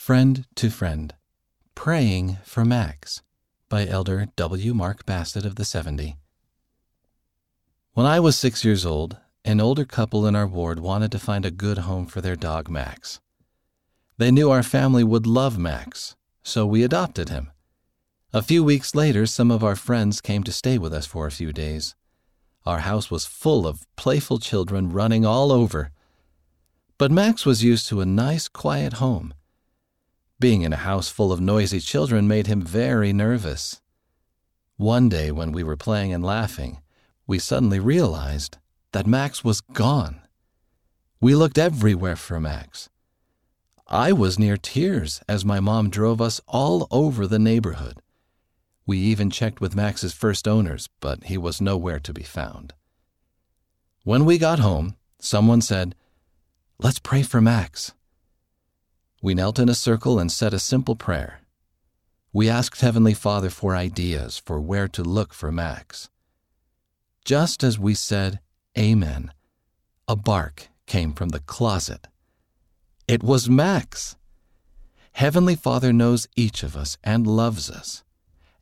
Friend 0.00 0.46
to 0.54 0.70
Friend 0.70 1.12
Praying 1.74 2.38
for 2.42 2.64
Max 2.64 3.20
by 3.68 3.86
Elder 3.86 4.28
W. 4.34 4.72
Mark 4.72 5.04
Bassett 5.04 5.44
of 5.44 5.56
the 5.56 5.64
70. 5.66 6.16
When 7.92 8.06
I 8.06 8.18
was 8.18 8.34
six 8.34 8.64
years 8.64 8.86
old, 8.86 9.18
an 9.44 9.60
older 9.60 9.84
couple 9.84 10.26
in 10.26 10.34
our 10.34 10.46
ward 10.46 10.80
wanted 10.80 11.12
to 11.12 11.18
find 11.18 11.44
a 11.44 11.50
good 11.50 11.80
home 11.80 12.06
for 12.06 12.22
their 12.22 12.34
dog 12.34 12.70
Max. 12.70 13.20
They 14.16 14.30
knew 14.30 14.50
our 14.50 14.62
family 14.62 15.04
would 15.04 15.26
love 15.26 15.58
Max, 15.58 16.16
so 16.42 16.64
we 16.64 16.82
adopted 16.82 17.28
him. 17.28 17.50
A 18.32 18.40
few 18.40 18.64
weeks 18.64 18.94
later, 18.94 19.26
some 19.26 19.50
of 19.50 19.62
our 19.62 19.76
friends 19.76 20.22
came 20.22 20.42
to 20.44 20.50
stay 20.50 20.78
with 20.78 20.94
us 20.94 21.04
for 21.04 21.26
a 21.26 21.30
few 21.30 21.52
days. 21.52 21.94
Our 22.64 22.78
house 22.78 23.10
was 23.10 23.26
full 23.26 23.66
of 23.66 23.84
playful 23.96 24.38
children 24.38 24.88
running 24.88 25.26
all 25.26 25.52
over. 25.52 25.90
But 26.96 27.12
Max 27.12 27.44
was 27.44 27.62
used 27.62 27.86
to 27.88 28.00
a 28.00 28.06
nice, 28.06 28.48
quiet 28.48 28.94
home. 28.94 29.34
Being 30.40 30.62
in 30.62 30.72
a 30.72 30.76
house 30.76 31.10
full 31.10 31.32
of 31.32 31.40
noisy 31.40 31.80
children 31.80 32.26
made 32.26 32.46
him 32.46 32.62
very 32.62 33.12
nervous. 33.12 33.82
One 34.78 35.10
day, 35.10 35.30
when 35.30 35.52
we 35.52 35.62
were 35.62 35.76
playing 35.76 36.14
and 36.14 36.24
laughing, 36.24 36.80
we 37.26 37.38
suddenly 37.38 37.78
realized 37.78 38.56
that 38.92 39.06
Max 39.06 39.44
was 39.44 39.60
gone. 39.60 40.22
We 41.20 41.34
looked 41.34 41.58
everywhere 41.58 42.16
for 42.16 42.40
Max. 42.40 42.88
I 43.86 44.12
was 44.12 44.38
near 44.38 44.56
tears 44.56 45.20
as 45.28 45.44
my 45.44 45.60
mom 45.60 45.90
drove 45.90 46.22
us 46.22 46.40
all 46.48 46.88
over 46.90 47.26
the 47.26 47.38
neighborhood. 47.38 48.00
We 48.86 48.96
even 48.96 49.28
checked 49.28 49.60
with 49.60 49.76
Max's 49.76 50.14
first 50.14 50.48
owners, 50.48 50.88
but 51.00 51.24
he 51.24 51.36
was 51.36 51.60
nowhere 51.60 52.00
to 52.00 52.14
be 52.14 52.22
found. 52.22 52.72
When 54.04 54.24
we 54.24 54.38
got 54.38 54.58
home, 54.58 54.96
someone 55.18 55.60
said, 55.60 55.94
Let's 56.78 56.98
pray 56.98 57.22
for 57.22 57.42
Max. 57.42 57.92
We 59.22 59.34
knelt 59.34 59.58
in 59.58 59.68
a 59.68 59.74
circle 59.74 60.18
and 60.18 60.32
said 60.32 60.54
a 60.54 60.58
simple 60.58 60.96
prayer. 60.96 61.40
We 62.32 62.48
asked 62.48 62.80
Heavenly 62.80 63.12
Father 63.12 63.50
for 63.50 63.76
ideas 63.76 64.38
for 64.38 64.60
where 64.60 64.88
to 64.88 65.02
look 65.02 65.34
for 65.34 65.52
Max. 65.52 66.08
Just 67.24 67.62
as 67.62 67.78
we 67.78 67.94
said, 67.94 68.40
Amen, 68.78 69.32
a 70.08 70.16
bark 70.16 70.68
came 70.86 71.12
from 71.12 71.30
the 71.30 71.40
closet. 71.40 72.06
It 73.06 73.22
was 73.22 73.48
Max. 73.48 74.16
Heavenly 75.12 75.56
Father 75.56 75.92
knows 75.92 76.26
each 76.34 76.62
of 76.62 76.74
us 76.76 76.96
and 77.04 77.26
loves 77.26 77.70
us. 77.70 78.02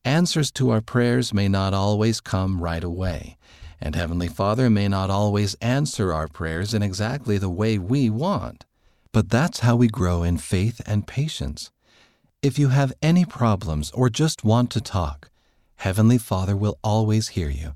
Answers 0.04 0.50
to 0.52 0.70
our 0.70 0.80
prayers 0.80 1.32
may 1.32 1.46
not 1.46 1.72
always 1.72 2.20
come 2.20 2.60
right 2.60 2.82
away, 2.82 3.36
and 3.80 3.94
Heavenly 3.94 4.28
Father 4.28 4.68
may 4.70 4.88
not 4.88 5.08
always 5.08 5.54
answer 5.60 6.12
our 6.12 6.26
prayers 6.26 6.74
in 6.74 6.82
exactly 6.82 7.38
the 7.38 7.50
way 7.50 7.78
we 7.78 8.10
want. 8.10 8.64
But 9.12 9.30
that's 9.30 9.60
how 9.60 9.76
we 9.76 9.88
grow 9.88 10.22
in 10.22 10.38
faith 10.38 10.80
and 10.86 11.06
patience. 11.06 11.70
If 12.42 12.58
you 12.58 12.68
have 12.68 12.92
any 13.02 13.24
problems 13.24 13.90
or 13.92 14.10
just 14.10 14.44
want 14.44 14.70
to 14.72 14.80
talk, 14.80 15.30
Heavenly 15.76 16.18
Father 16.18 16.56
will 16.56 16.78
always 16.84 17.28
hear 17.28 17.48
you. 17.48 17.74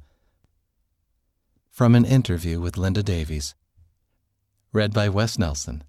From 1.70 1.94
an 1.94 2.04
interview 2.04 2.60
with 2.60 2.76
Linda 2.76 3.02
Davies. 3.02 3.54
Read 4.72 4.92
by 4.92 5.08
Wes 5.08 5.38
Nelson. 5.38 5.84